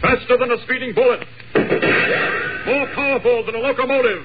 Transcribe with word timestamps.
Faster 0.00 0.36
than 0.38 0.52
a 0.52 0.62
speeding 0.62 0.94
bullet. 0.94 1.26
More 2.66 2.86
powerful 2.94 3.44
than 3.46 3.54
a 3.54 3.58
locomotive. 3.58 4.22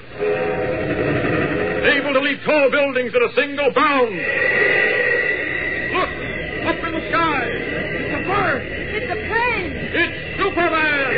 Able 1.84 2.14
to 2.14 2.20
leap 2.20 2.38
tall 2.44 2.70
buildings 2.70 3.12
in 3.14 3.22
a 3.22 3.34
single 3.34 3.72
bound. 3.74 4.14
Look! 5.94 6.10
Up 6.64 6.78
in 6.78 6.92
the 6.94 7.04
sky! 7.10 7.42
It's 7.44 8.14
a 8.14 8.22
bird! 8.28 8.62
It's 8.62 9.10
a 9.10 9.18
plane! 9.26 9.72
It's 9.98 10.16
Superman! 10.38 11.10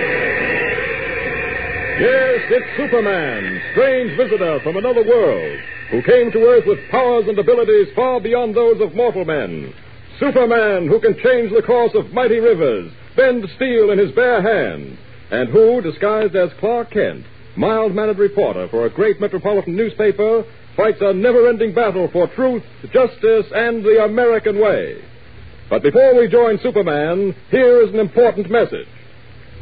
Yes, 2.00 2.40
it's 2.50 2.76
Superman, 2.76 3.60
strange 3.72 4.16
visitor 4.16 4.60
from 4.62 4.76
another 4.76 5.02
world, 5.02 5.60
who 5.90 6.02
came 6.02 6.30
to 6.32 6.38
Earth 6.44 6.66
with 6.66 6.78
powers 6.90 7.24
and 7.28 7.38
abilities 7.38 7.88
far 7.94 8.20
beyond 8.20 8.54
those 8.54 8.80
of 8.80 8.94
mortal 8.94 9.24
men. 9.24 9.72
Superman, 10.18 10.88
who 10.88 11.00
can 11.00 11.14
change 11.22 11.52
the 11.52 11.62
course 11.62 11.92
of 11.94 12.12
mighty 12.12 12.38
rivers, 12.38 12.92
bend 13.16 13.48
steel 13.56 13.90
in 13.90 13.98
his 13.98 14.12
bare 14.12 14.42
hand, 14.42 14.98
and 15.30 15.48
who, 15.48 15.80
disguised 15.80 16.36
as 16.36 16.50
Clark 16.60 16.90
Kent, 16.90 17.24
mild 17.56 17.94
mannered 17.94 18.18
reporter 18.18 18.68
for 18.68 18.86
a 18.86 18.90
great 18.90 19.20
metropolitan 19.20 19.74
newspaper, 19.74 20.44
fights 20.76 20.98
a 21.00 21.12
never 21.12 21.48
ending 21.48 21.74
battle 21.74 22.08
for 22.12 22.28
truth, 22.28 22.62
justice, 22.92 23.46
and 23.54 23.82
the 23.82 24.04
American 24.04 24.60
way. 24.60 25.02
But 25.68 25.82
before 25.82 26.14
we 26.14 26.28
join 26.28 26.60
Superman, 26.62 27.34
here 27.50 27.82
is 27.82 27.92
an 27.92 27.98
important 27.98 28.50
message. 28.50 28.86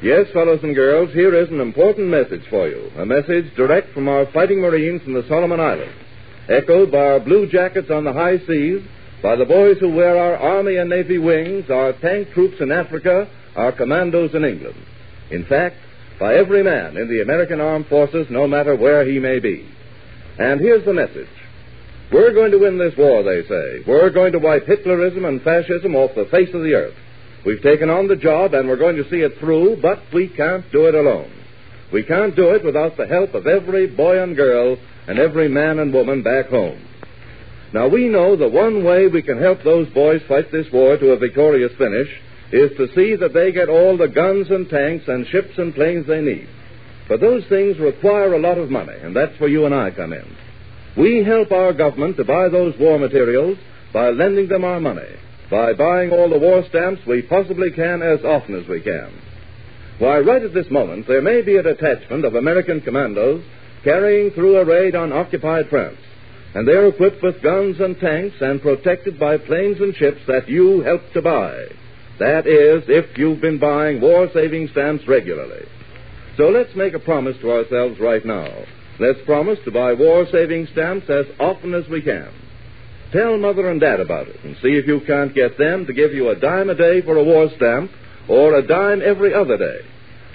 Yes, 0.03 0.27
fellows 0.35 0.61
and 0.63 0.75
girls, 0.75 1.15
here 1.15 1.35
is 1.35 1.49
an 1.49 1.61
important 1.61 2.09
message 2.09 2.43
for 2.51 2.69
you. 2.69 2.91
A 2.99 3.07
message 3.07 3.55
direct 3.57 3.95
from 3.95 4.09
our 4.09 4.27
fighting 4.33 4.61
Marines 4.61 5.01
in 5.07 5.15
the 5.15 5.27
Solomon 5.29 5.61
Islands, 5.61 5.95
echoed 6.49 6.93
by 6.93 6.99
our 6.99 7.21
blue 7.21 7.47
jackets 7.47 7.91
on 7.91 8.05
the 8.05 8.13
high 8.13 8.39
seas, 8.47 8.83
by 9.23 9.37
the 9.37 9.47
boys 9.47 9.79
who 9.79 9.89
wear 9.89 10.19
our 10.19 10.37
Army 10.37 10.77
and 10.77 10.91
Navy 10.91 11.17
wings, 11.17 11.71
our 11.71 11.95
tank 11.95 12.33
troops 12.35 12.57
in 12.61 12.71
Africa, 12.71 13.31
our 13.57 13.73
commandos 13.73 14.35
in 14.35 14.45
England. 14.45 14.77
In 15.31 15.45
fact, 15.45 15.77
by 16.19 16.35
every 16.35 16.63
man 16.63 16.97
in 16.97 17.09
the 17.09 17.23
American 17.23 17.61
armed 17.61 17.87
forces, 17.87 18.27
no 18.31 18.47
matter 18.47 18.77
where 18.77 19.05
he 19.05 19.19
may 19.19 19.39
be. 19.39 19.69
And 20.39 20.61
here's 20.61 20.85
the 20.85 20.95
message. 20.95 21.29
We're 22.13 22.35
going 22.35 22.53
to 22.53 22.59
win 22.59 22.79
this 22.79 22.97
war, 22.97 23.23
they 23.23 23.43
say. 23.49 23.83
We're 23.87 24.11
going 24.11 24.33
to 24.33 24.39
wipe 24.39 24.67
Hitlerism 24.67 25.27
and 25.27 25.43
fascism 25.43 25.97
off 25.97 26.15
the 26.15 26.27
face 26.27 26.55
of 26.55 26.63
the 26.63 26.75
earth. 26.75 26.95
We've 27.45 27.63
taken 27.63 27.91
on 27.91 28.09
the 28.09 28.17
job 28.17 28.55
and 28.55 28.69
we're 28.69 28.77
going 28.77 28.97
to 28.97 29.09
see 29.11 29.19
it 29.19 29.39
through, 29.39 29.81
but 29.83 30.01
we 30.13 30.29
can't 30.29 30.71
do 30.71 30.87
it 30.87 30.95
alone. 30.95 31.31
We 31.93 32.03
can't 32.03 32.35
do 32.35 32.51
it 32.51 32.65
without 32.65 32.97
the 32.97 33.07
help 33.07 33.35
of 33.35 33.47
every 33.47 33.87
boy 33.87 34.23
and 34.23 34.37
girl 34.37 34.77
and 35.07 35.19
every 35.19 35.49
man 35.49 35.79
and 35.79 35.93
woman 35.93 36.23
back 36.23 36.49
home. 36.49 36.81
Now, 37.73 37.89
we 37.89 38.09
know 38.09 38.37
the 38.37 38.49
one 38.49 38.85
way 38.85 39.09
we 39.09 39.23
can 39.23 39.41
help 39.41 39.63
those 39.63 39.89
boys 39.93 40.23
fight 40.29 40.51
this 40.53 40.71
war 40.73 40.97
to 40.97 41.11
a 41.11 41.19
victorious 41.19 41.73
finish 41.77 42.09
is 42.53 42.77
to 42.77 42.89
see 42.95 43.17
that 43.17 43.33
they 43.33 43.53
get 43.53 43.69
all 43.69 43.97
the 43.97 44.09
guns 44.09 44.51
and 44.51 44.69
tanks 44.69 45.05
and 45.09 45.27
ships 45.29 45.57
and 45.59 45.75
planes 45.75 46.07
they 46.07 46.21
need. 46.21 46.49
But 47.09 47.21
those 47.21 47.45
things 47.49 47.79
require 47.79 48.35
a 48.35 48.39
lot 48.39 48.59
of 48.59 48.71
money, 48.71 48.97
and 49.03 49.15
that's 49.15 49.39
where 49.39 49.51
you 49.51 49.67
and 49.67 49.75
I 49.75 49.91
come 49.91 50.13
in. 50.13 50.37
We 50.97 51.25
help 51.25 51.53
our 51.53 51.73
government 51.73 52.17
to 52.17 52.25
buy 52.25 52.49
those 52.49 52.79
war 52.79 52.99
materials 52.99 53.59
by 53.93 54.11
lending 54.11 54.49
them 54.49 54.65
our 54.65 54.81
money, 54.81 55.17
by 55.51 55.73
buying 55.73 56.11
all 56.11 56.31
the 56.31 56.39
war 56.39 56.65
stamps 56.69 57.03
we 57.07 57.23
possibly 57.23 57.71
can 57.73 58.03
as 58.03 58.25
often 58.25 58.55
as 58.55 58.69
we 58.69 58.81
can. 58.81 59.13
Why, 59.99 60.19
right 60.19 60.43
at 60.43 60.55
this 60.55 60.71
moment, 60.71 61.07
there 61.07 61.23
may 61.23 61.43
be 61.43 61.57
a 61.57 61.63
detachment 61.63 62.25
of 62.25 62.35
American 62.35 62.81
commandos 62.81 63.45
carrying 63.85 64.31
through 64.31 64.57
a 64.57 64.65
raid 64.65 64.95
on 64.95 65.13
occupied 65.13 65.69
France 65.69 65.99
and 66.55 66.67
they're 66.67 66.87
equipped 66.87 67.23
with 67.23 67.43
guns 67.43 67.81
and 67.81 67.99
tanks 67.99 68.37
and 68.41 68.63
protected 68.63 69.19
by 69.19 69.37
planes 69.37 69.81
and 69.81 69.95
ships 69.97 70.21
that 70.29 70.49
you 70.49 70.83
helped 70.83 71.13
to 71.13 71.21
buy. 71.21 71.65
That 72.19 72.47
is, 72.47 72.85
if 72.89 73.19
you've 73.19 73.41
been 73.41 73.59
buying 73.59 74.01
war 74.01 74.29
saving 74.33 74.69
stamps 74.69 75.07
regularly. 75.09 75.67
So 76.37 76.45
let's 76.45 76.75
make 76.77 76.95
a 76.95 76.99
promise 76.99 77.37
to 77.41 77.51
ourselves 77.51 77.99
right 78.01 78.25
now. 78.25 78.49
Let's 79.01 79.19
promise 79.27 79.59
to 79.65 79.73
buy 79.73 79.95
war 79.95 80.27
saving 80.31 80.69
stamps 80.73 81.11
as 81.11 81.27
often 81.41 81.75
as 81.75 81.89
we 81.89 82.03
can. 82.03 82.29
Tell 83.13 83.39
Mother 83.39 83.71
and 83.71 83.81
Dad 83.81 84.01
about 84.01 84.29
it 84.29 84.43
and 84.45 84.57
see 84.57 84.71
if 84.71 84.87
you 84.87 85.01
can't 85.07 85.35
get 85.35 85.59
them 85.59 85.87
to 85.87 85.93
give 85.93 86.13
you 86.13 86.31
a 86.31 86.39
dime 86.39 86.71
a 86.71 86.75
day 86.75 87.01
for 87.03 87.17
a 87.17 87.25
war 87.25 87.49
stamp 87.57 87.91
or 88.29 88.55
a 88.55 88.67
dime 88.67 89.03
every 89.05 89.35
other 89.35 89.57
day. 89.57 89.81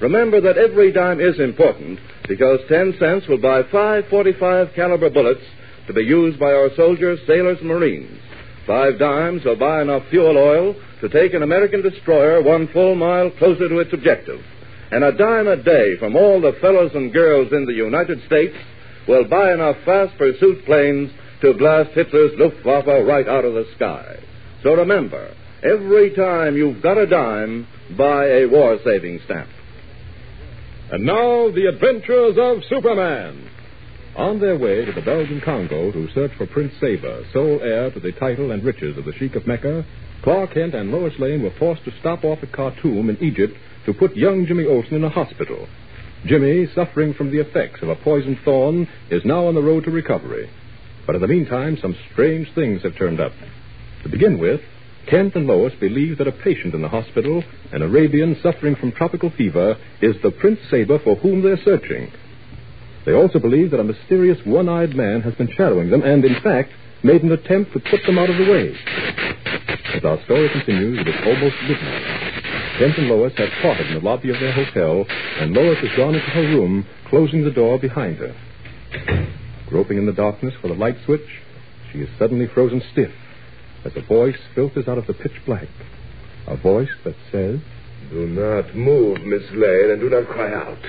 Remember 0.02 0.40
that 0.42 0.58
every 0.58 0.92
dime 0.92 1.20
is 1.20 1.40
important 1.40 2.00
because 2.28 2.60
10 2.70 2.96
cents 3.00 3.28
will 3.28 3.42
buy 3.42 3.64
five 3.72 4.06
45 4.10 4.70
caliber 4.76 5.10
bullets 5.10 5.44
to 5.88 5.94
be 5.94 6.04
used 6.04 6.40
by 6.40 6.54
our 6.54 6.70
soldiers, 6.76 7.20
sailors, 7.28 7.58
and 7.60 7.68
Marines. 7.68 8.20
Five 8.66 9.00
dimes 9.00 9.44
will 9.44 9.58
buy 9.58 9.82
enough 9.82 10.04
fuel 10.10 10.38
oil 10.38 10.76
to 11.02 11.10
take 11.10 11.34
an 11.34 11.44
American 11.44 11.82
destroyer 11.82 12.42
one 12.42 12.68
full 12.70 12.96
mile 12.96 13.32
closer 13.32 13.70
to 13.70 13.80
its 13.80 13.94
objective. 13.94 14.42
And 14.92 15.04
a 15.04 15.12
dime 15.12 15.48
a 15.48 15.58
day 15.58 15.98
from 15.98 16.16
all 16.16 16.42
the 16.42 16.58
fellows 16.62 16.92
and 16.96 17.14
girls 17.14 17.52
in 17.52 17.66
the 17.66 17.74
United 17.74 18.26
States 18.26 18.56
will 19.08 19.26
buy 19.26 19.54
enough 19.54 19.78
fast 19.86 20.18
pursuit 20.18 20.66
planes 20.66 21.12
to 21.42 21.54
blast 21.54 21.92
Hitler's 21.92 22.32
Luftwaffe 22.38 23.08
right 23.08 23.28
out 23.28 23.46
of 23.46 23.54
the 23.54 23.66
sky. 23.76 24.18
So 24.64 24.74
remember, 24.74 25.34
every 25.64 26.14
time 26.16 26.56
you've 26.56 26.82
got 26.82 26.98
a 26.98 27.08
dime, 27.08 27.68
buy 27.98 28.26
a 28.26 28.46
war 28.46 28.78
saving 28.84 29.20
stamp. 29.26 29.50
And 30.92 31.06
now, 31.06 31.52
the 31.52 31.68
adventures 31.68 32.36
of 32.38 32.64
Superman. 32.68 33.48
On 34.16 34.40
their 34.40 34.58
way 34.58 34.86
to 34.86 34.92
the 34.92 35.02
Belgian 35.02 35.40
Congo 35.40 35.92
to 35.92 36.12
search 36.14 36.32
for 36.36 36.48
Prince 36.48 36.74
Saber, 36.82 37.24
sole 37.32 37.60
heir 37.62 37.92
to 37.92 38.00
the 38.00 38.12
title 38.14 38.52
and 38.52 38.64
riches 38.64 38.98
of 38.98 39.06
the 39.06 39.14
Sheik 39.14 39.36
of 39.36 39.46
Mecca, 39.46 39.86
Clark 40.24 40.54
Kent 40.54 40.76
and 40.76 40.92
Lois 40.92 41.14
Lane 41.18 41.44
were 41.44 41.54
forced 41.58 41.86
to 41.86 41.92
stop 42.00 42.24
off 42.24 42.40
at 42.44 42.52
Khartoum 42.52 43.10
in 43.10 43.24
Egypt 43.24 43.56
to 43.86 43.94
put 43.94 44.18
young 44.18 44.46
Jimmy 44.46 44.66
Olsen 44.66 44.96
in 44.96 45.04
a 45.04 45.10
hospital. 45.10 45.68
Jimmy, 46.26 46.68
suffering 46.76 47.14
from 47.14 47.32
the 47.32 47.40
effects 47.40 47.82
of 47.82 47.90
a 47.90 47.96
poisoned 47.96 48.40
thorn, 48.44 48.88
is 49.10 49.24
now 49.24 49.48
on 49.48 49.56
the 49.56 49.62
road 49.62 49.86
to 49.86 49.92
recovery. 49.92 50.50
But 51.06 51.16
in 51.16 51.22
the 51.22 51.28
meantime, 51.28 51.78
some 51.82 51.96
strange 52.12 52.54
things 52.54 52.84
have 52.84 52.98
turned 52.98 53.22
up. 53.22 53.32
To 54.04 54.10
begin 54.10 54.38
with, 54.40 54.60
Kent 55.08 55.36
and 55.36 55.48
Lois 55.48 55.74
believe 55.80 56.18
that 56.18 56.28
a 56.28 56.34
patient 56.34 56.74
in 56.74 56.82
the 56.82 56.90
hospital, 56.90 57.42
an 57.72 57.82
Arabian 57.82 58.38
suffering 58.44 58.76
from 58.76 58.92
tropical 58.92 59.32
fever, 59.32 59.78
is 60.02 60.16
the 60.22 60.32
Prince 60.32 60.60
Saber 60.70 61.00
for 61.00 61.16
whom 61.16 61.42
they're 61.42 61.64
searching. 61.64 62.12
They 63.06 63.14
also 63.14 63.40
believe 63.40 63.72
that 63.72 63.80
a 63.80 63.86
mysterious 63.86 64.38
one-eyed 64.46 64.96
man 64.96 65.22
has 65.22 65.34
been 65.36 65.50
shadowing 65.56 65.90
them 65.90 66.04
and, 66.04 66.26
in 66.26 66.42
fact, 66.42 66.72
made 67.02 67.24
an 67.24 67.32
attempt 67.32 67.72
to 67.74 67.80
put 67.80 68.02
them 68.06 68.20
out 68.20 68.30
of 68.30 68.38
the 68.38 68.52
way. 68.52 68.76
As 70.00 70.06
our 70.06 70.24
story 70.24 70.48
continues, 70.50 70.98
it 70.98 71.10
is 71.10 71.16
almost 71.26 71.58
midnight. 71.62 72.32
Kent 72.80 72.98
and 73.00 73.10
Lois 73.10 73.34
have 73.36 73.50
parted 73.62 73.88
in 73.88 73.96
the 73.96 74.00
lobby 74.00 74.30
of 74.30 74.40
their 74.40 74.54
hotel, 74.54 75.06
and 75.10 75.52
Lois 75.52 75.78
has 75.80 75.90
gone 75.98 76.16
into 76.16 76.26
her 76.28 76.42
room, 76.42 76.88
closing 77.10 77.44
the 77.44 77.52
door 77.52 77.78
behind 77.78 78.16
her. 78.16 78.34
Groping 79.68 79.98
in 79.98 80.06
the 80.06 80.14
darkness 80.14 80.54
for 80.62 80.70
the 80.70 80.74
light 80.74 80.96
switch, 81.04 81.28
she 81.92 82.00
is 82.00 82.08
suddenly 82.18 82.48
frozen 82.48 82.82
stiff 82.94 83.12
as 83.84 83.92
a 83.98 84.02
voice 84.02 84.38
filters 84.56 84.88
out 84.88 84.98
of 84.98 85.06
the 85.06 85.14
pitch 85.14 85.36
black. 85.46 85.68
A 86.48 86.56
voice 86.56 86.96
that 87.04 87.16
says, 87.30 87.60
Do 88.10 88.26
not 88.26 88.74
move, 88.74 89.20
Miss 89.26 89.44
Lane, 89.52 89.92
and 89.92 90.00
do 90.00 90.10
not 90.10 90.30
cry 90.30 90.54
out. 90.54 90.80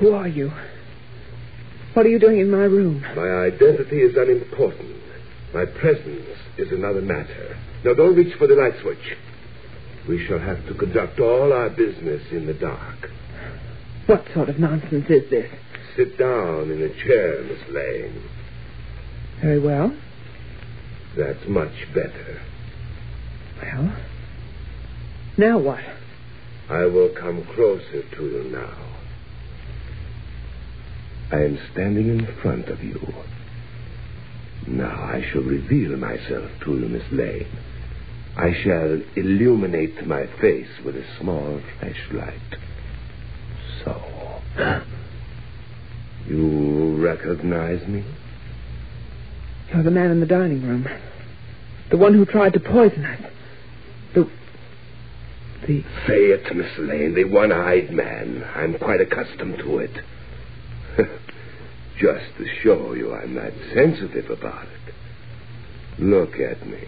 Who 0.00 0.14
are 0.14 0.26
you? 0.26 0.50
What 1.94 2.04
are 2.04 2.10
you 2.10 2.18
doing 2.18 2.40
in 2.40 2.50
my 2.50 2.64
room? 2.64 3.02
My 3.14 3.46
identity 3.46 3.98
is 3.98 4.16
unimportant. 4.16 5.00
My 5.54 5.64
presence 5.64 6.26
is 6.58 6.72
another 6.72 7.02
matter. 7.02 7.56
Now, 7.86 7.94
don't 7.94 8.16
reach 8.16 8.36
for 8.36 8.48
the 8.48 8.56
light 8.56 8.74
switch. 8.82 9.16
We 10.08 10.26
shall 10.26 10.40
have 10.40 10.66
to 10.66 10.74
conduct 10.74 11.20
all 11.20 11.52
our 11.52 11.70
business 11.70 12.20
in 12.32 12.46
the 12.46 12.52
dark. 12.52 13.12
What 14.06 14.26
sort 14.34 14.48
of 14.48 14.58
nonsense 14.58 15.06
is 15.08 15.30
this? 15.30 15.48
Sit 15.94 16.18
down 16.18 16.72
in 16.72 16.82
a 16.82 16.88
chair, 16.88 17.44
Miss 17.44 17.60
Lane. 17.70 18.24
Very 19.40 19.60
well. 19.60 19.96
That's 21.16 21.46
much 21.46 21.70
better. 21.94 22.42
Well, 23.62 23.96
now 25.38 25.58
what? 25.58 25.84
I 26.68 26.86
will 26.86 27.10
come 27.10 27.46
closer 27.54 28.02
to 28.02 28.22
you 28.24 28.50
now. 28.50 28.76
I 31.30 31.44
am 31.44 31.58
standing 31.70 32.08
in 32.08 32.26
front 32.42 32.66
of 32.68 32.82
you, 32.82 33.00
Now 34.66 34.90
I 34.90 35.24
shall 35.30 35.42
reveal 35.42 35.96
myself 35.96 36.50
to 36.64 36.72
you, 36.72 36.88
Miss 36.88 37.12
Lane. 37.12 37.46
I 38.36 38.52
shall 38.62 39.00
illuminate 39.16 40.06
my 40.06 40.26
face 40.40 40.68
with 40.84 40.96
a 40.96 41.04
small 41.18 41.60
flashlight. 41.78 42.40
So. 43.84 44.82
You 46.28 46.96
recognize 46.96 47.86
me? 47.86 48.04
You're 49.72 49.84
the 49.84 49.90
man 49.90 50.10
in 50.10 50.20
the 50.20 50.26
dining 50.26 50.62
room. 50.66 50.86
The 51.90 51.96
one 51.96 52.14
who 52.14 52.24
tried 52.26 52.52
to 52.54 52.60
poison 52.60 53.04
us. 53.04 53.20
The. 54.14 54.28
The. 55.66 55.82
Say 56.06 56.26
it, 56.30 56.54
Miss 56.54 56.78
Lane, 56.78 57.14
the 57.14 57.24
one 57.24 57.52
eyed 57.52 57.92
man. 57.92 58.44
I'm 58.56 58.76
quite 58.78 59.00
accustomed 59.00 59.58
to 59.58 59.78
it. 59.78 59.90
Just 62.00 62.36
to 62.38 62.46
show 62.62 62.92
you 62.94 63.14
I'm 63.14 63.34
not 63.34 63.52
sensitive 63.72 64.28
about 64.28 64.66
it. 64.66 64.94
Look 66.00 66.34
at 66.40 66.66
me. 66.66 66.84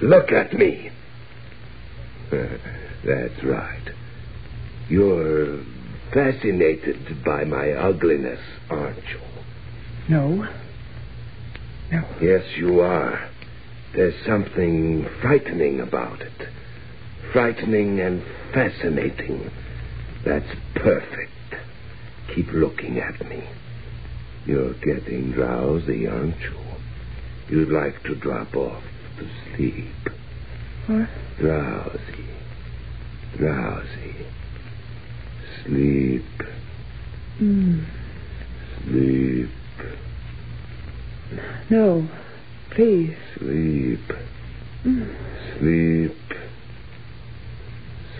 Look 0.00 0.32
at 0.32 0.52
me. 0.52 0.90
Uh, 2.32 2.36
that's 3.04 3.44
right. 3.44 3.88
You're 4.88 5.62
fascinated 6.12 7.24
by 7.24 7.44
my 7.44 7.70
ugliness, 7.72 8.40
aren't 8.70 8.96
you? 9.08 9.20
No. 10.08 10.48
No. 11.92 12.04
Yes, 12.20 12.44
you 12.56 12.80
are. 12.80 13.30
There's 13.94 14.14
something 14.26 15.08
frightening 15.22 15.80
about 15.80 16.20
it. 16.20 16.48
Frightening 17.32 18.00
and 18.00 18.22
fascinating. 18.52 19.50
That's 20.24 20.48
perfect. 20.74 21.30
Keep 22.34 22.48
looking 22.52 22.98
at 22.98 23.26
me. 23.28 23.44
You're 24.46 24.74
getting 24.74 25.32
drowsy, 25.32 26.06
aren't 26.06 26.40
you? 26.40 26.54
You'd 27.48 27.70
like 27.70 28.02
to 28.04 28.14
drop 28.16 28.54
off 28.56 28.82
to 29.18 29.28
sleep. 29.56 29.86
What? 30.86 31.08
Drowsy. 31.38 32.24
Drowsy. 33.36 34.26
Sleep. 35.64 36.24
Mm. 37.40 37.84
Sleep. 38.84 39.50
No. 41.70 42.08
Please. 42.70 43.16
Sleep. 43.38 44.00
Mm. 44.84 45.16
Sleep. 45.58 46.16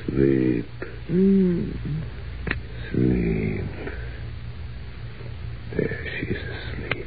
Sleep. 0.07 0.67
Mm. 1.11 1.73
Sleep. 2.91 3.65
There, 5.77 6.07
she's 6.19 6.37
asleep. 6.37 7.07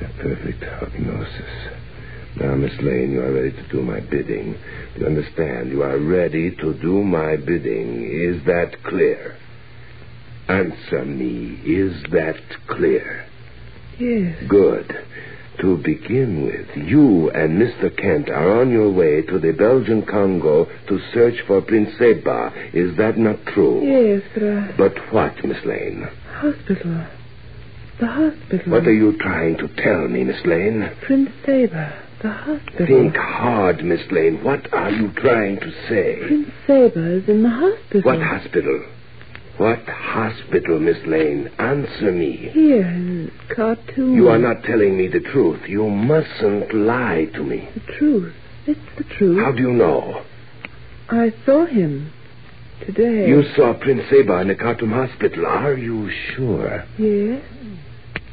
A 0.00 0.22
perfect 0.22 0.62
hypnosis. 0.62 1.70
Lane, 2.82 3.12
you 3.12 3.20
are 3.20 3.32
ready 3.32 3.52
to 3.52 3.68
do 3.68 3.82
my 3.82 4.00
bidding. 4.00 4.52
Do 4.94 5.00
you 5.00 5.06
understand? 5.06 5.70
You 5.70 5.82
are 5.82 5.98
ready 5.98 6.50
to 6.56 6.74
do 6.74 7.02
my 7.02 7.36
bidding. 7.36 8.04
Is 8.04 8.44
that 8.46 8.82
clear? 8.84 9.36
Answer 10.48 11.04
me. 11.04 11.60
Is 11.64 12.02
that 12.12 12.36
clear? 12.68 13.24
Yes. 13.98 14.36
Good. 14.48 15.06
To 15.60 15.76
begin 15.76 16.46
with, 16.46 16.74
you 16.88 17.30
and 17.30 17.60
Mr. 17.60 17.94
Kent 17.94 18.30
are 18.30 18.62
on 18.62 18.70
your 18.70 18.90
way 18.90 19.20
to 19.22 19.38
the 19.38 19.52
Belgian 19.52 20.06
Congo 20.06 20.64
to 20.88 20.98
search 21.12 21.34
for 21.46 21.60
Prince 21.60 21.90
Seba. 21.98 22.50
Is 22.72 22.96
that 22.96 23.18
not 23.18 23.44
true? 23.52 23.82
Yes, 23.84 24.22
but 24.32 24.42
uh, 24.42 24.72
But 24.78 25.12
what, 25.12 25.44
Miss 25.44 25.62
Lane? 25.66 26.08
hospital. 26.32 27.04
The 28.00 28.06
hospital. 28.06 28.72
What 28.72 28.86
are 28.86 28.94
you 28.94 29.18
trying 29.18 29.58
to 29.58 29.68
tell 29.68 30.08
me, 30.08 30.24
Miss 30.24 30.42
Lane? 30.46 30.90
Prince 31.02 31.30
Saber. 31.44 31.92
The 32.22 32.30
hospital. 32.30 32.86
Think 32.86 33.16
hard, 33.16 33.82
Miss 33.82 34.00
Lane. 34.10 34.44
What 34.44 34.72
are 34.74 34.90
you 34.90 35.10
trying 35.16 35.58
to 35.60 35.72
say? 35.88 36.18
Prince 36.26 36.50
Saber 36.66 37.16
is 37.16 37.28
in 37.28 37.42
the 37.42 37.48
hospital. 37.48 38.02
What 38.02 38.20
hospital? 38.20 38.84
What 39.56 39.88
hospital, 39.88 40.78
Miss 40.78 40.98
Lane? 41.06 41.50
Answer 41.58 42.12
me. 42.12 42.50
Here 42.52 42.86
in 42.86 43.32
Khartoum. 43.54 44.14
You 44.14 44.28
are 44.28 44.38
not 44.38 44.64
telling 44.64 44.98
me 44.98 45.08
the 45.08 45.20
truth. 45.20 45.60
You 45.66 45.88
mustn't 45.88 46.74
lie 46.74 47.26
to 47.34 47.42
me. 47.42 47.68
The 47.74 47.92
truth. 47.98 48.34
It's 48.66 48.80
the 48.98 49.04
truth. 49.04 49.38
How 49.42 49.52
do 49.52 49.62
you 49.62 49.72
know? 49.72 50.22
I 51.08 51.32
saw 51.46 51.64
him 51.66 52.12
today. 52.86 53.28
You 53.28 53.44
saw 53.56 53.74
Prince 53.74 54.02
Seba 54.10 54.40
in 54.40 54.48
the 54.48 54.54
Khartoum 54.54 54.92
hospital. 54.92 55.46
Are 55.46 55.74
you 55.74 56.10
sure? 56.34 56.84
Yes. 56.98 57.42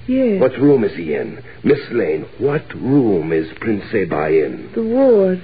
Yes. 0.08 0.42
What 0.42 0.54
room 0.54 0.84
is 0.84 0.96
he 0.96 1.14
in? 1.14 1.44
Miss 1.64 1.80
Lane, 1.92 2.26
what 2.38 2.74
room 2.74 3.34
is 3.34 3.48
Prince 3.60 3.84
Seba 3.92 4.28
in? 4.30 4.72
The 4.74 4.84
ward. 4.84 5.42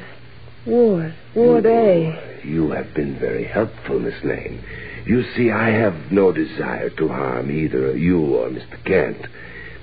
Ward. 0.65 1.13
Ward 1.36 1.65
A. 1.65 2.42
You 2.45 2.71
have 2.71 2.94
been 2.94 3.19
very 3.19 3.44
helpful, 3.44 4.00
Miss 4.00 4.24
Lane. 4.24 4.63
You 5.06 5.24
see, 5.36 5.51
I 5.51 5.69
have 5.69 6.12
no 6.12 6.31
desire 6.31 6.89
to 6.92 7.07
harm 7.10 7.51
either 7.51 7.95
you 7.98 8.19
or 8.36 8.50
Mr. 8.50 8.83
Kent. 8.86 9.27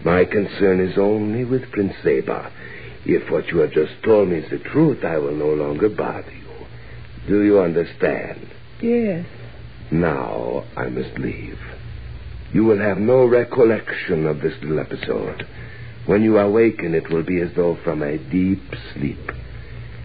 My 0.02 0.24
concern 0.24 0.80
is 0.80 0.96
only 0.96 1.44
with 1.44 1.70
Prince 1.72 1.92
Seba. 2.02 2.50
If 3.04 3.30
what 3.30 3.48
you 3.48 3.58
have 3.58 3.72
just 3.72 3.92
told 4.02 4.28
me 4.30 4.38
is 4.38 4.50
the 4.50 4.58
truth, 4.58 5.04
I 5.04 5.18
will 5.18 5.34
no 5.34 5.52
longer 5.52 5.90
bother 5.90 6.32
you. 6.32 6.66
Do 7.28 7.42
you 7.42 7.60
understand? 7.60 8.48
Yes. 8.80 9.26
Now 9.90 10.64
I 10.76 10.88
must 10.88 11.18
leave. 11.18 11.58
You 12.52 12.64
will 12.64 12.78
have 12.78 12.98
no 12.98 13.24
recollection 13.26 14.26
of 14.26 14.40
this 14.40 14.54
little 14.60 14.80
episode. 14.80 15.46
When 16.06 16.22
you 16.22 16.38
awaken, 16.38 16.94
it 16.94 17.10
will 17.10 17.22
be 17.22 17.40
as 17.40 17.50
though 17.54 17.76
from 17.84 18.02
a 18.02 18.18
deep 18.18 18.62
sleep. 18.94 19.30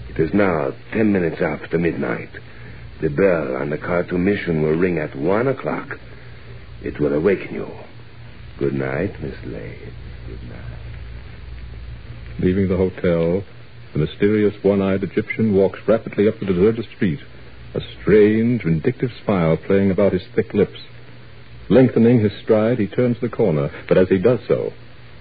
It 0.09 0.19
is 0.19 0.33
now 0.33 0.73
ten 0.93 1.11
minutes 1.11 1.41
after 1.41 1.77
midnight. 1.79 2.29
The 3.01 3.09
bell 3.09 3.55
on 3.57 3.69
the 3.69 3.77
Khartoum 3.77 4.23
mission 4.23 4.61
will 4.61 4.75
ring 4.77 4.99
at 4.99 5.15
one 5.15 5.47
o'clock. 5.47 5.97
It 6.83 6.99
will 6.99 7.13
awaken 7.13 7.53
you. 7.53 7.67
Good 8.59 8.73
night, 8.73 9.21
Miss 9.21 9.35
Lane. 9.43 9.93
Good 10.27 10.43
night. 10.49 10.79
Leaving 12.39 12.69
the 12.69 12.77
hotel, 12.77 13.43
the 13.93 13.99
mysterious 13.99 14.53
one-eyed 14.63 15.03
Egyptian 15.03 15.55
walks 15.55 15.79
rapidly 15.87 16.27
up 16.27 16.39
the 16.39 16.45
deserted 16.45 16.85
street, 16.95 17.19
a 17.73 17.81
strange, 17.99 18.63
vindictive 18.63 19.11
smile 19.23 19.57
playing 19.57 19.89
about 19.89 20.13
his 20.13 20.23
thick 20.35 20.53
lips. 20.53 20.79
Lengthening 21.69 22.19
his 22.19 22.31
stride, 22.43 22.79
he 22.79 22.87
turns 22.87 23.17
the 23.21 23.29
corner, 23.29 23.71
but 23.87 23.97
as 23.97 24.07
he 24.09 24.19
does 24.19 24.39
so, 24.47 24.71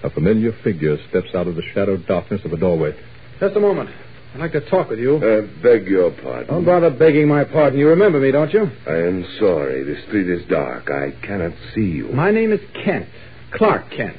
a 0.03 0.09
familiar 0.09 0.51
figure 0.63 0.97
steps 1.09 1.33
out 1.33 1.47
of 1.47 1.55
the 1.55 1.63
shadowed 1.73 2.05
darkness 2.07 2.41
of 2.45 2.53
a 2.53 2.57
doorway. 2.57 2.95
Just 3.39 3.55
a 3.55 3.59
moment. 3.59 3.89
I'd 4.33 4.39
like 4.39 4.51
to 4.51 4.69
talk 4.69 4.89
with 4.89 4.99
you. 4.99 5.15
Uh, 5.15 5.41
beg 5.63 5.87
your 5.87 6.11
pardon. 6.11 6.47
Don't 6.47 6.65
bother 6.65 6.89
begging 6.89 7.27
my 7.27 7.45
pardon. 7.45 7.79
You 7.79 7.87
remember 7.87 8.19
me, 8.19 8.31
don't 8.31 8.51
you? 8.53 8.69
I 8.85 8.97
am 8.97 9.25
sorry. 9.39 9.83
The 9.83 9.95
street 10.07 10.29
is 10.29 10.45
dark. 10.49 10.89
I 10.91 11.11
cannot 11.25 11.53
see 11.73 11.85
you. 11.85 12.09
My 12.09 12.31
name 12.31 12.51
is 12.51 12.59
Kent. 12.83 13.07
Clark 13.51 13.89
Kent. 13.91 14.17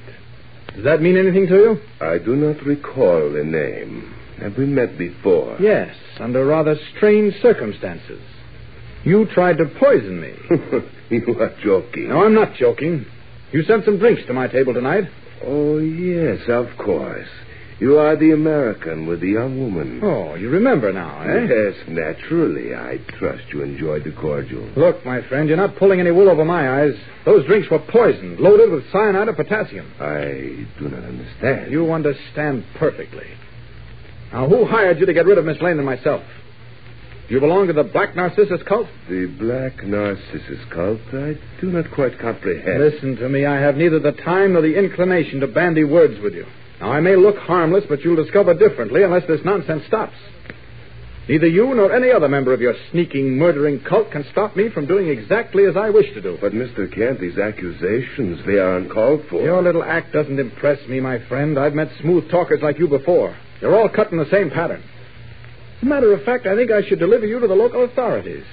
Does 0.75 0.85
that 0.85 1.03
mean 1.03 1.17
anything 1.17 1.47
to 1.49 1.55
you? 1.55 1.81
I 2.01 2.19
do 2.19 2.35
not 2.35 2.65
recall 2.65 3.31
the 3.31 3.45
name. 3.45 4.15
Have 4.41 4.57
we 4.57 4.67
met 4.67 4.99
before? 4.99 5.57
Yes, 5.61 5.95
under 6.19 6.45
rather 6.45 6.77
strange 6.97 7.35
circumstances. 7.41 8.21
You 9.07 9.25
tried 9.33 9.59
to 9.59 9.67
poison 9.79 10.21
me. 10.21 10.35
you 11.17 11.37
are 11.39 11.55
joking. 11.63 12.09
No, 12.09 12.25
I'm 12.25 12.35
not 12.35 12.55
joking. 12.55 13.07
You 13.53 13.63
sent 13.63 13.85
some 13.85 13.99
drinks 13.99 14.23
to 14.27 14.33
my 14.33 14.49
table 14.49 14.75
tonight. 14.75 15.05
Oh, 15.45 15.79
yes, 15.79 16.41
of 16.49 16.67
course. 16.77 17.29
You 17.79 17.99
are 17.99 18.17
the 18.17 18.33
American 18.33 19.07
with 19.07 19.21
the 19.21 19.29
young 19.29 19.61
woman. 19.61 20.01
Oh, 20.03 20.35
you 20.35 20.51
remember 20.51 20.93
now, 20.93 21.23
eh? 21.23 21.47
Yes, 21.47 21.75
naturally. 21.87 22.75
I 22.75 22.99
trust 23.19 23.45
you 23.53 23.63
enjoyed 23.63 24.03
the 24.03 24.11
cordial. 24.11 24.69
Look, 24.75 25.05
my 25.07 25.23
friend, 25.29 25.47
you're 25.47 25.57
not 25.57 25.77
pulling 25.77 26.01
any 26.01 26.11
wool 26.11 26.29
over 26.29 26.45
my 26.45 26.83
eyes. 26.83 26.95
Those 27.25 27.47
drinks 27.47 27.71
were 27.71 27.79
poisoned, 27.79 28.41
loaded 28.41 28.73
with 28.73 28.91
cyanide 28.91 29.29
of 29.29 29.37
potassium. 29.37 29.93
I 30.01 30.67
do 30.81 30.89
not 30.89 31.05
understand. 31.05 31.71
You 31.71 31.93
understand 31.93 32.65
perfectly. 32.75 33.27
Now, 34.33 34.49
who 34.49 34.65
hired 34.65 34.99
you 34.99 35.07
to 35.07 35.13
get 35.13 35.27
rid 35.27 35.39
of 35.39 35.45
Miss 35.45 35.61
Lane 35.61 35.77
and 35.77 35.87
myself? 35.87 36.25
Do 37.29 37.35
you 37.35 37.41
belong 37.41 37.67
to 37.67 37.73
the 37.73 37.83
Black 37.83 38.15
Narcissus 38.15 38.63
cult? 38.69 38.87
The 39.09 39.27
Black 39.27 39.85
Narcissus 39.85 40.61
cult? 40.71 41.01
I 41.13 41.35
do 41.61 41.73
not 41.73 41.91
quite 41.91 42.17
comprehend. 42.21 42.81
Listen 42.81 43.17
to 43.17 43.29
me. 43.29 43.45
I 43.45 43.61
have 43.61 43.77
neither 43.77 43.99
the 43.99 44.13
time 44.13 44.53
nor 44.53 44.63
the 44.63 44.79
inclination 44.79 45.41
to 45.41 45.49
bandy 45.49 45.83
words 45.83 46.21
with 46.23 46.35
you. 46.35 46.47
Now, 46.81 46.93
I 46.93 47.01
may 47.01 47.17
look 47.17 47.37
harmless, 47.39 47.83
but 47.89 48.03
you'll 48.03 48.23
discover 48.23 48.55
differently 48.55 49.03
unless 49.03 49.27
this 49.27 49.41
nonsense 49.45 49.83
stops. 49.89 50.15
Neither 51.29 51.49
you 51.49 51.75
nor 51.75 51.93
any 51.93 52.13
other 52.13 52.29
member 52.29 52.53
of 52.53 52.61
your 52.61 52.75
sneaking, 52.93 53.37
murdering 53.37 53.81
cult 53.81 54.13
can 54.13 54.25
stop 54.31 54.55
me 54.55 54.69
from 54.69 54.87
doing 54.87 55.09
exactly 55.09 55.65
as 55.65 55.77
I 55.77 55.91
wish 55.91 56.15
to 56.15 56.21
do. 56.21 56.39
But, 56.41 56.53
Mr. 56.53 56.95
Kent, 56.95 57.21
these 57.21 57.39
accusations, 57.39 58.47
they 58.47 58.61
are 58.61 58.77
uncalled 58.77 59.23
for. 59.29 59.43
Your 59.43 59.61
little 59.63 59.83
act 59.83 60.13
doesn't 60.13 60.39
impress 60.39 60.79
me, 60.87 61.01
my 61.01 61.19
friend. 61.27 61.59
I've 61.59 61.75
met 61.75 61.89
smooth 62.01 62.31
talkers 62.31 62.63
like 62.63 62.79
you 62.79 62.87
before. 62.87 63.37
You're 63.61 63.75
all 63.75 63.89
cut 63.89 64.13
in 64.13 64.19
the 64.19 64.31
same 64.31 64.51
pattern. 64.51 64.85
As 65.77 65.83
a 65.83 65.87
matter 65.87 66.13
of 66.13 66.23
fact, 66.25 66.47
I 66.47 66.57
think 66.57 66.71
I 66.71 66.83
should 66.89 66.99
deliver 66.99 67.27
you 67.27 67.39
to 67.41 67.47
the 67.47 67.55
local 67.55 67.85
authorities. 67.85 68.45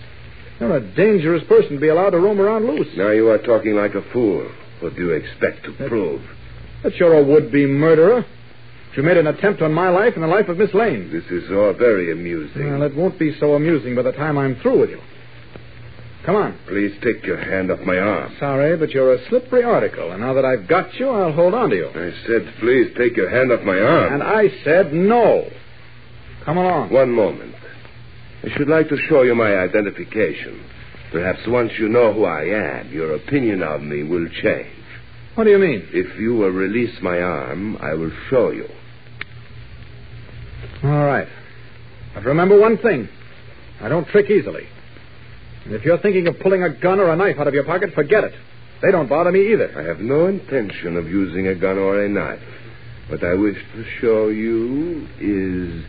You're 0.60 0.78
a 0.78 0.96
dangerous 0.96 1.44
person 1.48 1.74
to 1.74 1.80
be 1.80 1.88
allowed 1.88 2.12
to 2.12 2.20
roam 2.20 2.40
around 2.40 2.66
loose. 2.68 2.88
Now 2.96 3.12
you 3.12 3.30
are 3.30 3.38
talking 3.40 3.76
like 3.76 3.96
a 3.96 4.02
fool. 4.12 4.50
What 4.82 4.96
do 4.96 5.02
you 5.02 5.12
expect 5.12 5.64
to 5.66 5.88
prove? 5.88 6.22
that 6.84 6.96
you're 6.98 7.18
a 7.18 7.24
would-be 7.24 7.66
murderer. 7.66 8.26
You 8.96 9.04
made 9.04 9.18
an 9.18 9.26
attempt 9.26 9.62
on 9.62 9.74
my 9.74 9.90
life 9.90 10.14
and 10.14 10.24
the 10.24 10.28
life 10.28 10.50
of 10.50 10.58
Miss 10.58 10.74
Lane. 10.74 11.12
This 11.12 11.24
is 11.32 11.50
all 11.50 11.74
very 11.74 12.12
amusing. 12.12 12.70
Well, 12.70 12.84
it 12.84 12.96
won't 12.96 13.18
be 13.18 13.36
so 13.40 13.56
amusing 13.56 13.96
by 13.96 14.04
the 14.04 14.12
time 14.12 14.38
I'm 14.38 14.56
through 14.58 14.82
with 14.82 14.90
you. 14.92 15.02
Come 16.26 16.36
on. 16.36 16.60
Please 16.68 16.94
take 17.02 17.26
your 17.26 17.38
hand 17.38 17.72
off 17.72 17.80
my 17.80 17.98
arm. 17.98 18.36
Sorry, 18.40 18.78
but 18.78 18.92
you're 18.92 19.14
a 19.14 19.30
slippery 19.30 19.64
article, 19.64 20.12
and 20.12 20.22
now 20.22 20.34
that 20.34 20.46
I've 20.46 20.68
got 20.68 20.94
you, 20.96 21.10
I'll 21.10 21.34
hold 21.34 21.54
on 21.54 21.70
to 21.72 21.76
you. 21.76 21.88
I 21.90 22.12
said, 22.28 22.54
please 22.60 22.92
take 22.98 23.18
your 23.18 23.30
hand 23.30 23.52
off 23.52 23.62
my 23.64 23.80
arm. 23.80 24.14
And 24.14 24.24
I 24.24 24.50
said 24.64 24.94
no. 24.94 25.50
Come 26.46 26.58
along. 26.58 26.92
One 26.92 27.12
moment. 27.12 27.56
I 28.44 28.50
should 28.58 28.68
like 28.68 28.90
to 28.90 28.98
show 29.10 29.22
you 29.22 29.36
my 29.36 29.56
identification. 29.56 30.62
Perhaps 31.12 31.40
once 31.48 31.72
you 31.78 31.88
know 31.88 32.12
who 32.12 32.26
I 32.26 32.44
am, 32.44 32.92
your 32.92 33.16
opinion 33.16 33.64
of 33.64 33.82
me 33.82 34.04
will 34.04 34.28
change. 34.42 34.68
What 35.36 35.46
do 35.46 35.52
you 35.52 35.60
mean? 35.60 35.88
If 35.92 36.20
you 36.20 36.36
will 36.36 36.50
release 36.50 36.96
my 37.02 37.20
arm, 37.20 37.78
I 37.78 37.94
will 37.94 38.12
show 38.30 38.52
you. 38.52 38.68
All 40.84 41.06
right. 41.06 41.28
But 42.14 42.26
remember 42.26 42.60
one 42.60 42.78
thing 42.78 43.08
I 43.82 43.90
don't 43.90 44.08
trick 44.08 44.30
easily. 44.30 44.68
And 45.66 45.74
if 45.74 45.86
you're 45.86 45.98
thinking 46.00 46.28
of 46.28 46.40
pulling 46.40 46.64
a 46.64 46.70
gun 46.70 47.00
or 47.00 47.12
a 47.12 47.16
knife 47.16 47.38
out 47.40 47.48
of 47.48 47.54
your 47.54 47.64
pocket, 47.64 47.94
forget 47.94 48.24
it. 48.24 48.34
They 48.82 48.92
don't 48.92 49.08
bother 49.08 49.32
me 49.32 49.54
either. 49.54 49.74
I 49.80 49.84
have 49.84 50.00
no 50.00 50.28
intention 50.28 50.98
of 50.98 51.08
using 51.08 51.48
a 51.48 51.56
gun 51.56 51.78
or 51.78 52.04
a 52.04 52.10
knife. 52.10 52.42
What 53.08 53.24
I 53.24 53.34
wish 53.34 53.58
to 53.76 53.86
show 54.02 54.28
you 54.28 55.08
is 55.20 55.86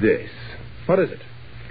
this. 0.00 0.30
What 0.86 0.98
is 0.98 1.10
it? 1.10 1.20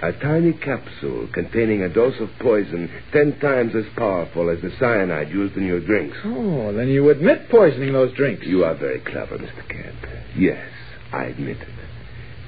A 0.02 0.12
tiny 0.12 0.52
capsule 0.52 1.28
containing 1.32 1.82
a 1.82 1.88
dose 1.88 2.18
of 2.20 2.28
poison 2.40 2.90
ten 3.12 3.38
times 3.38 3.72
as 3.76 3.84
powerful 3.96 4.50
as 4.50 4.60
the 4.60 4.72
cyanide 4.80 5.30
used 5.30 5.56
in 5.56 5.64
your 5.64 5.78
drinks. 5.78 6.16
Oh, 6.24 6.72
then 6.72 6.88
you 6.88 7.08
admit 7.10 7.48
poisoning 7.48 7.92
those 7.92 8.12
drinks. 8.14 8.44
You 8.44 8.64
are 8.64 8.74
very 8.74 8.98
clever, 9.00 9.38
Mr. 9.38 9.68
Kent. 9.68 9.96
Yes, 10.36 10.66
I 11.12 11.26
admit 11.26 11.58
it. 11.58 11.68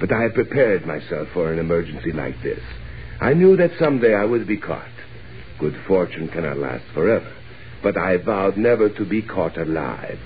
But 0.00 0.12
I 0.12 0.22
have 0.22 0.34
prepared 0.34 0.84
myself 0.84 1.28
for 1.32 1.52
an 1.52 1.60
emergency 1.60 2.10
like 2.10 2.42
this. 2.42 2.60
I 3.20 3.34
knew 3.34 3.56
that 3.56 3.70
someday 3.78 4.14
I 4.14 4.24
would 4.24 4.48
be 4.48 4.56
caught. 4.56 4.88
Good 5.60 5.76
fortune 5.86 6.28
cannot 6.28 6.58
last 6.58 6.84
forever. 6.92 7.32
But 7.84 7.96
I 7.96 8.16
vowed 8.16 8.56
never 8.56 8.88
to 8.88 9.04
be 9.04 9.22
caught 9.22 9.56
alive. 9.56 10.18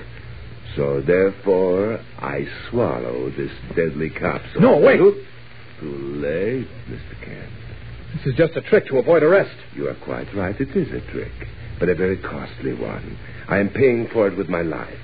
So 0.76 1.02
therefore, 1.06 2.00
I 2.18 2.46
swallow 2.70 3.30
this 3.36 3.50
deadly 3.76 4.10
capsule. 4.10 4.62
No, 4.62 4.78
wait. 4.78 5.00
Too 5.80 6.14
late, 6.16 6.68
Mr. 6.88 7.24
Kent. 7.24 7.50
This 8.16 8.26
is 8.26 8.34
just 8.36 8.56
a 8.56 8.62
trick 8.62 8.86
to 8.86 8.98
avoid 8.98 9.22
arrest. 9.22 9.54
You 9.74 9.88
are 9.88 9.94
quite 9.94 10.34
right. 10.34 10.58
It 10.60 10.70
is 10.76 10.88
a 10.88 11.00
trick, 11.12 11.32
but 11.78 11.88
a 11.88 11.94
very 11.94 12.16
costly 12.16 12.74
one. 12.74 13.18
I 13.48 13.58
am 13.58 13.68
paying 13.70 14.08
for 14.12 14.26
it 14.26 14.36
with 14.36 14.48
my 14.48 14.62
life. 14.62 14.98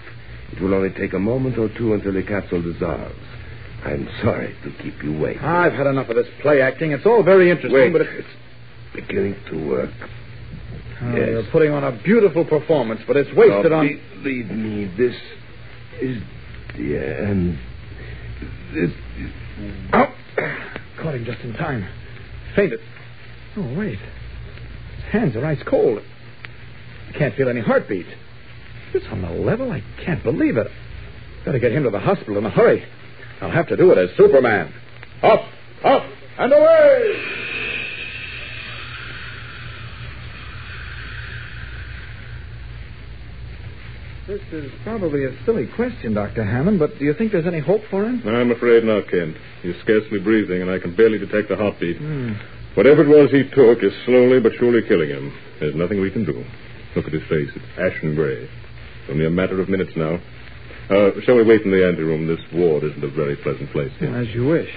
It 0.53 0.61
will 0.61 0.75
only 0.75 0.91
take 0.91 1.13
a 1.13 1.19
moment 1.19 1.59
or 1.59 1.69
two 1.77 1.95
until 1.95 2.13
the 2.13 2.23
capsule 2.23 2.63
dissolves. 2.63 3.15
I'm 3.85 4.09
sorry 4.23 4.57
to 4.65 4.83
keep 4.83 5.03
you 5.03 5.19
waiting. 5.19 5.43
I've 5.43 5.75
had 5.75 5.87
enough 5.87 6.09
of 6.09 6.17
this 6.17 6.27
play 6.41 6.63
acting. 6.63 6.93
It's 6.93 7.05
all 7.07 7.23
very 7.23 7.51
interesting, 7.51 7.73
Wait, 7.75 7.93
but 7.93 8.01
it's... 8.03 8.11
it's 8.27 8.97
beginning 9.07 9.37
to 9.51 9.69
work. 9.69 9.91
Oh, 11.03 11.15
Yes. 11.17 11.29
You're 11.29 11.51
putting 11.53 11.73
on 11.73 11.85
a 11.85 11.93
beautiful 12.03 12.45
performance, 12.45 13.01
but 13.07 13.17
it's 13.17 13.31
wasted 13.37 13.73
Now, 13.73 13.81
on. 13.81 13.89
be- 13.89 14.01
Believe 14.23 14.51
me, 14.51 14.87
this 14.97 15.15
is 16.01 16.23
the 16.77 16.97
end. 16.97 17.59
This 18.73 18.91
is... 18.91 18.97
Oh! 19.93 20.15
Caught 21.01 21.15
him 21.15 21.25
just 21.25 21.41
in 21.41 21.53
time. 21.55 21.89
Fainted. 22.57 22.81
Oh, 23.57 23.75
wait. 23.77 23.99
His 23.99 25.05
hands 25.13 25.37
are 25.37 25.45
ice 25.45 25.63
cold. 25.67 26.03
I 27.09 27.13
can't 27.19 27.35
feel 27.37 27.49
any 27.49 27.61
heartbeat. 27.61 28.07
This 28.93 29.05
on 29.11 29.23
the 29.23 29.31
level? 29.31 29.71
I 29.73 29.83
can't 30.05 30.23
believe 30.23 30.57
it. 30.57 30.69
Better 31.45 31.59
get 31.59 31.73
him 31.73 31.85
to 31.85 31.91
the 31.91 32.01
hospital 32.01 32.39
in 32.39 32.47
a 32.47 32.51
hurry. 32.51 32.85
I'll 33.41 33.51
have 33.51 33.69
to 33.69 33.77
do 33.77 33.91
it 33.91 33.99
as 33.99 34.17
Superman. 34.17 34.73
Up, 35.23 35.43
up, 35.85 36.05
and 36.39 36.53
away! 36.53 37.44
This 44.27 44.41
is 44.53 44.73
probably 44.85 45.27
a 45.27 45.45
silly 45.45 45.67
question, 45.77 46.15
Dr. 46.15 46.45
Hammond, 46.45 46.79
but 46.79 46.99
do 46.99 47.05
you 47.05 47.13
think 47.13 47.33
there's 47.33 47.47
any 47.47 47.61
hope 47.61 47.83
for 47.91 48.05
him? 48.07 48.23
I'm 48.27 48.51
afraid 48.51 48.83
not, 48.83 49.07
Kent. 49.11 49.37
He's 49.61 49.75
scarcely 49.83 50.19
breathing, 50.19 50.63
and 50.63 50.71
I 50.71 50.79
can 50.79 50.97
barely 50.97 51.19
detect 51.19 51.51
a 51.51 51.57
heartbeat. 51.57 51.99
Hmm. 51.99 52.33
Whatever 52.75 53.03
it 53.03 53.09
was 53.09 53.31
he 53.31 53.45
took 53.55 53.85
is 53.85 53.93
slowly 54.07 54.41
but 54.41 54.53
surely 54.59 54.81
killing 54.89 55.11
him. 55.11 55.31
There's 55.61 55.75
nothing 55.75 56.01
we 56.01 56.11
can 56.11 56.25
do. 56.25 56.43
Look 56.97 57.07
at 57.07 57.13
his 57.13 57.23
face. 57.29 57.51
It's 57.55 57.79
ashen 57.79 58.15
gray. 58.15 58.49
Only 59.11 59.27
a 59.27 59.31
matter 59.31 59.61
of 59.61 59.69
minutes 59.69 59.93
now. 59.95 60.19
Uh, 60.89 61.11
shall 61.25 61.37
we 61.37 61.45
wait 61.45 61.63
in 61.63 61.71
the 61.71 61.87
anteroom? 61.87 62.27
This 62.27 62.41
ward 62.53 62.83
isn't 62.85 63.05
a 63.05 63.11
very 63.11 63.37
pleasant 63.37 63.71
place. 63.73 63.93
Kent. 63.99 64.15
As 64.17 64.35
you 64.35 64.47
wish. 64.47 64.71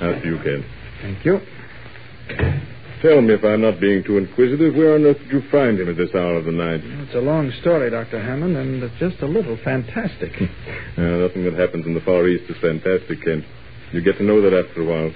After 0.00 0.24
you, 0.24 0.38
Kent. 0.44 0.64
Thank 1.00 1.24
you. 1.24 2.68
Tell 3.02 3.20
me 3.20 3.34
if 3.34 3.42
I'm 3.42 3.60
not 3.60 3.80
being 3.80 4.04
too 4.04 4.16
inquisitive. 4.16 4.76
Where 4.76 4.94
on 4.94 5.04
earth 5.04 5.18
did 5.18 5.32
you 5.32 5.42
find 5.50 5.78
him 5.80 5.90
at 5.90 5.96
this 5.96 6.14
hour 6.14 6.36
of 6.36 6.44
the 6.44 6.52
night? 6.52 6.82
It's 6.84 7.16
a 7.16 7.20
long 7.20 7.50
story, 7.60 7.90
Dr. 7.90 8.22
Hammond, 8.22 8.56
and 8.56 8.80
it's 8.80 8.94
just 9.00 9.20
a 9.22 9.26
little 9.26 9.58
fantastic. 9.64 10.32
Uh, 10.92 11.24
nothing 11.24 11.42
that 11.44 11.54
happens 11.54 11.86
in 11.86 11.94
the 11.94 12.02
Far 12.02 12.28
East 12.28 12.44
is 12.50 12.56
fantastic, 12.60 13.24
Kent. 13.24 13.46
You 13.92 14.02
get 14.02 14.18
to 14.18 14.24
know 14.24 14.42
that 14.42 14.52
after 14.52 14.82
a 14.82 14.84
while. 14.84 15.10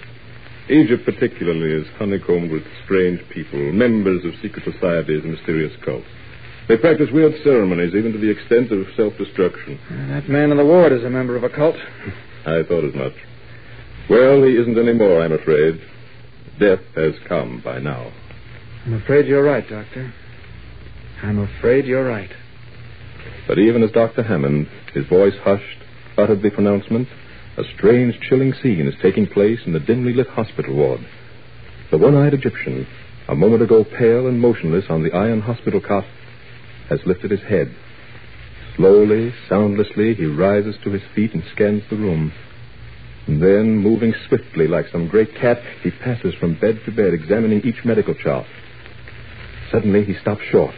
Egypt, 0.71 1.05
particularly, 1.05 1.71
is 1.71 1.87
honeycombed 1.99 2.51
with 2.51 2.63
strange 2.83 3.21
people, 3.29 3.61
members 3.73 4.25
of 4.25 4.33
secret 4.41 4.65
societies 4.65 5.23
and 5.23 5.33
mysterious 5.33 5.73
cults. 5.85 6.07
They 6.67 6.79
practice 6.79 7.11
weird 7.13 7.35
ceremonies, 7.45 7.95
even 7.95 8.13
to 8.13 8.19
the 8.19 8.31
extent 8.31 8.73
of 8.73 8.87
self 8.97 9.19
destruction. 9.19 9.79
that 10.09 10.31
man 10.31 10.51
in 10.51 10.57
the 10.57 10.65
ward 10.65 10.93
is 10.93 11.05
a 11.05 11.11
member 11.11 11.37
of 11.37 11.45
a 11.45 11.51
cult. 11.51 11.77
I 12.47 12.63
thought 12.63 12.89
as 12.89 12.95
much. 12.95 13.15
Well, 14.09 14.43
he 14.43 14.57
isn't 14.57 14.79
anymore, 14.79 15.21
I'm 15.21 15.33
afraid. 15.33 15.79
Death 16.59 16.81
has 16.95 17.13
come 17.29 17.61
by 17.63 17.79
now. 17.79 18.13
I'm 18.87 18.95
afraid 18.95 19.27
you're 19.27 19.43
right, 19.43 19.69
Doctor. 19.69 20.13
I'm 21.23 21.39
afraid 21.39 21.85
you're 21.85 22.07
right. 22.07 22.31
But 23.47 23.59
even 23.59 23.83
as 23.83 23.91
Dr. 23.91 24.23
Hammond, 24.23 24.69
his 24.95 25.07
voice 25.07 25.35
hushed, 25.43 25.79
uttered 26.17 26.43
the 26.43 26.51
pronouncement, 26.51 27.09
a 27.59 27.63
strange, 27.77 28.19
chilling 28.21 28.55
scene 28.63 28.87
is 28.87 28.95
taking 29.03 29.27
place 29.27 29.61
in 29.67 29.73
the 29.73 29.81
dimly 29.81 30.15
lit 30.15 30.29
hospital 30.29 30.75
ward. 30.75 31.01
The 31.91 31.99
one 31.99 32.17
eyed 32.17 32.33
Egyptian, 32.33 32.87
a 33.29 33.35
moment 33.35 33.63
ago 33.63 33.85
pale 33.85 34.27
and 34.27 34.41
motionless 34.41 34.87
on 34.89 35.03
the 35.03 35.13
iron 35.13 35.43
hospital 35.43 35.81
cot, 35.81 36.05
has 36.89 37.01
lifted 37.05 37.31
his 37.31 37.43
head. 37.43 37.75
Slowly, 38.77 39.33
soundlessly, 39.49 40.15
he 40.15 40.27
rises 40.27 40.77
to 40.85 40.91
his 40.91 41.03
feet 41.15 41.35
and 41.35 41.43
scans 41.53 41.83
the 41.91 41.97
room. 41.97 42.33
And 43.27 43.43
then, 43.43 43.77
moving 43.77 44.15
swiftly 44.29 44.69
like 44.69 44.87
some 44.93 45.09
great 45.09 45.35
cat, 45.35 45.59
he 45.83 45.91
passes 45.91 46.35
from 46.35 46.59
bed 46.61 46.81
to 46.85 46.93
bed, 46.93 47.13
examining 47.13 47.61
each 47.63 47.85
medical 47.85 48.15
chart. 48.15 48.47
Suddenly, 49.73 50.05
he 50.05 50.15
stops 50.21 50.43
short, 50.51 50.75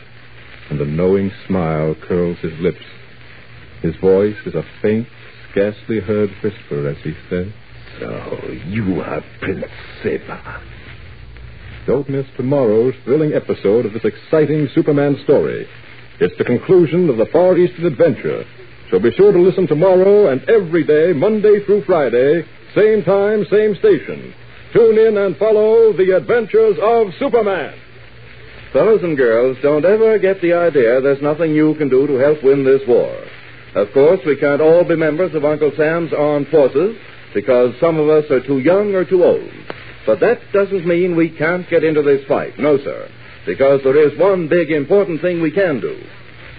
and 0.70 0.80
a 0.80 0.86
knowing 0.86 1.30
smile 1.46 1.94
curls 1.94 2.38
his 2.38 2.58
lips. 2.58 2.84
His 3.82 3.94
voice 3.96 4.36
is 4.46 4.54
a 4.54 4.64
faint, 4.80 5.06
scarcely 5.50 6.00
heard 6.00 6.30
whisper 6.42 6.88
as 6.88 6.96
he 7.04 7.14
says, 7.28 7.48
So, 8.00 8.40
you 8.66 9.02
are 9.02 9.22
Prince 9.40 9.66
Seba. 10.02 10.62
Don't 11.86 12.08
miss 12.08 12.26
tomorrow's 12.36 12.94
thrilling 13.04 13.34
episode 13.34 13.86
of 13.86 13.92
this 13.92 14.04
exciting 14.04 14.68
Superman 14.74 15.18
story. 15.24 15.66
It's 16.20 16.36
the 16.38 16.44
conclusion 16.44 17.08
of 17.08 17.18
the 17.18 17.26
Far 17.26 17.56
Eastern 17.56 17.86
adventure. 17.86 18.44
So 18.90 18.98
be 18.98 19.12
sure 19.12 19.32
to 19.32 19.38
listen 19.38 19.66
tomorrow 19.66 20.32
and 20.32 20.42
every 20.48 20.84
day, 20.84 21.12
Monday 21.12 21.62
through 21.64 21.84
Friday, 21.84 22.42
same 22.74 23.04
time, 23.04 23.44
same 23.50 23.74
station. 23.76 24.32
Tune 24.72 24.98
in 24.98 25.16
and 25.18 25.36
follow 25.36 25.92
the 25.92 26.16
adventures 26.16 26.76
of 26.80 27.08
Superman. 27.18 27.74
Fellows 28.72 29.02
and 29.02 29.16
girls, 29.16 29.56
don't 29.62 29.84
ever 29.84 30.18
get 30.18 30.40
the 30.40 30.54
idea 30.54 31.00
there's 31.00 31.22
nothing 31.22 31.54
you 31.54 31.74
can 31.76 31.88
do 31.88 32.06
to 32.06 32.14
help 32.14 32.42
win 32.42 32.64
this 32.64 32.82
war. 32.88 33.14
Of 33.74 33.92
course, 33.92 34.20
we 34.26 34.36
can't 34.36 34.60
all 34.60 34.84
be 34.84 34.96
members 34.96 35.34
of 35.34 35.44
Uncle 35.44 35.72
Sam's 35.76 36.12
armed 36.12 36.48
forces 36.48 36.96
because 37.34 37.74
some 37.80 37.98
of 37.98 38.08
us 38.08 38.30
are 38.30 38.46
too 38.46 38.58
young 38.58 38.94
or 38.94 39.04
too 39.04 39.24
old. 39.24 39.50
But 40.06 40.20
that 40.20 40.40
doesn't 40.52 40.86
mean 40.86 41.14
we 41.14 41.28
can't 41.28 41.68
get 41.68 41.84
into 41.84 42.02
this 42.02 42.26
fight. 42.26 42.58
No, 42.58 42.78
sir. 42.78 43.10
Because 43.44 43.80
there 43.84 43.96
is 43.96 44.18
one 44.18 44.48
big 44.48 44.70
important 44.70 45.20
thing 45.20 45.42
we 45.42 45.50
can 45.50 45.80
do. 45.80 46.02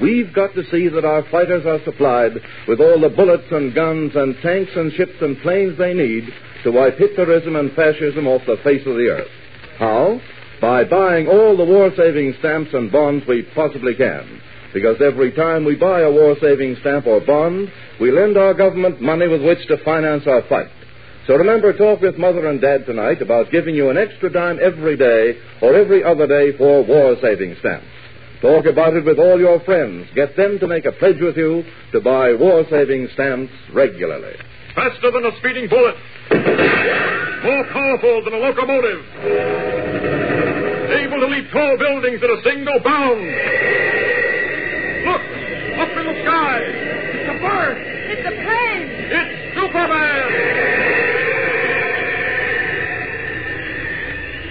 We've 0.01 0.33
got 0.33 0.53
to 0.55 0.63
see 0.71 0.87
that 0.87 1.03
our 1.03 1.23
fighters 1.29 1.65
are 1.65 1.83
supplied 1.83 2.33
with 2.67 2.79
all 2.79 3.01
the 3.01 3.09
bullets 3.09 3.51
and 3.51 3.75
guns 3.75 4.13
and 4.15 4.35
tanks 4.41 4.71
and 4.75 4.93
ships 4.93 5.15
and 5.21 5.37
planes 5.41 5.77
they 5.77 5.93
need 5.93 6.23
to 6.63 6.71
wipe 6.71 6.97
Hitlerism 6.97 7.59
and 7.59 7.73
fascism 7.73 8.27
off 8.27 8.41
the 8.45 8.57
face 8.63 8.85
of 8.85 8.95
the 8.95 9.09
earth. 9.09 9.31
How? 9.77 10.21
By 10.61 10.83
buying 10.85 11.27
all 11.27 11.55
the 11.57 11.65
war 11.65 11.91
saving 11.95 12.33
stamps 12.39 12.73
and 12.73 12.91
bonds 12.91 13.25
we 13.27 13.43
possibly 13.55 13.95
can. 13.95 14.41
Because 14.73 15.01
every 15.01 15.31
time 15.31 15.65
we 15.65 15.75
buy 15.75 16.01
a 16.01 16.11
war 16.11 16.35
saving 16.39 16.77
stamp 16.81 17.07
or 17.07 17.19
bond, 17.19 17.71
we 17.99 18.11
lend 18.11 18.37
our 18.37 18.53
government 18.53 19.01
money 19.01 19.27
with 19.27 19.43
which 19.43 19.65
to 19.67 19.83
finance 19.83 20.23
our 20.27 20.43
fight. 20.47 20.69
So 21.27 21.35
remember, 21.35 21.73
talk 21.73 22.01
with 22.01 22.17
Mother 22.17 22.47
and 22.47 22.61
Dad 22.61 22.85
tonight 22.85 23.21
about 23.21 23.51
giving 23.51 23.75
you 23.75 23.89
an 23.89 23.97
extra 23.97 24.31
dime 24.31 24.59
every 24.61 24.97
day 24.97 25.39
or 25.61 25.75
every 25.75 26.03
other 26.03 26.27
day 26.27 26.57
for 26.57 26.83
war 26.83 27.15
saving 27.21 27.55
stamps. 27.59 27.85
Talk 28.41 28.65
about 28.65 28.95
it 28.95 29.03
with 29.03 29.19
all 29.19 29.37
your 29.37 29.59
friends. 29.61 30.07
Get 30.15 30.37
them 30.37 30.59
to 30.59 30.67
make 30.67 30.85
a 30.85 30.93
pledge 30.93 31.19
with 31.19 31.35
you 31.35 31.63
to 31.91 31.99
buy 31.99 32.33
war 32.33 32.63
saving 32.69 33.09
stamps 33.13 33.51
regularly. 33.73 34.35
Faster 34.75 35.11
than 35.11 35.25
a 35.25 35.31
speeding 35.39 35.67
bullet. 35.67 35.95
More 37.43 37.63
powerful 37.73 38.23
than 38.23 38.33
a 38.33 38.37
locomotive. 38.37 39.03
Able 40.87 41.19
to 41.19 41.27
leap 41.27 41.51
tall 41.51 41.77
buildings 41.77 42.23
in 42.23 42.29
a 42.31 42.41
single 42.43 42.79
bound. 42.79 43.27
Look! 45.03 45.23
Up 45.79 45.91
in 45.99 46.05
the 46.07 46.15
sky! 46.23 46.59
It's 46.63 47.29
a 47.29 47.37
bird! 47.43 47.77
It's 48.07 48.23
a 48.23 48.31
plane! 48.39 48.87
It's 49.19 49.55
Superman! 49.55 50.78